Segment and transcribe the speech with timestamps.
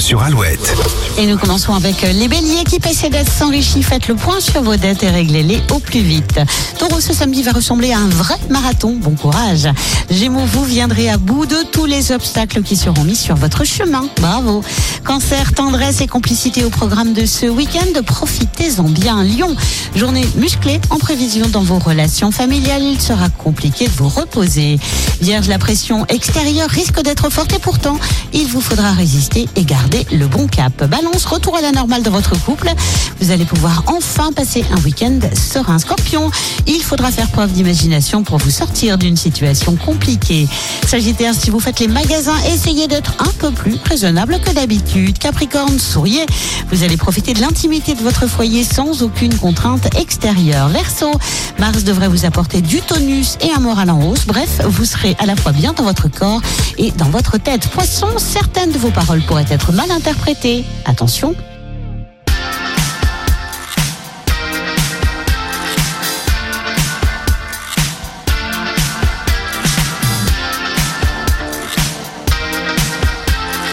[0.00, 0.74] Sur Alouette.
[1.16, 3.86] Et nous commençons avec les béliers qui paient ses dettes s'enrichissent.
[3.86, 6.40] Faites le point sur vos dettes et réglez-les au plus vite.
[6.76, 8.96] Taureau, ce samedi va ressembler à un vrai marathon.
[8.96, 9.68] Bon courage.
[10.10, 14.08] Gémeaux, vous viendrez à bout de tous les obstacles qui seront mis sur votre chemin.
[14.20, 14.64] Bravo.
[15.04, 18.02] Cancer, tendresse et complicité au programme de ce week-end.
[18.04, 19.22] Profitez-en bien.
[19.22, 19.54] Lion,
[19.94, 22.82] journée musclée en prévision dans vos relations familiales.
[22.82, 24.80] Il sera compliqué de vous reposer.
[25.24, 27.98] Vierge, la pression extérieure risque d'être forte et pourtant,
[28.34, 30.84] il vous faudra résister et garder le bon cap.
[30.84, 32.70] Balance, retour à la normale de votre couple.
[33.22, 35.78] Vous allez pouvoir enfin passer un week-end serein.
[35.78, 36.30] Scorpion,
[36.66, 40.46] il faudra faire preuve d'imagination pour vous sortir d'une situation compliquée.
[40.86, 45.18] Sagittaire, si vous faites les magasins, essayez d'être un peu plus raisonnable que d'habitude.
[45.18, 46.26] Capricorne, souriez.
[46.70, 50.68] Vous allez profiter de l'intimité de votre foyer sans aucune contrainte extérieure.
[50.68, 51.12] Verseau,
[51.58, 54.26] Mars devrait vous apporter du tonus et un moral en hausse.
[54.26, 56.40] Bref, vous serez à la fois bien dans votre corps
[56.78, 57.68] et dans votre tête.
[57.68, 60.64] Poisson, certaines de vos paroles pourraient être mal interprétées.
[60.84, 61.34] Attention,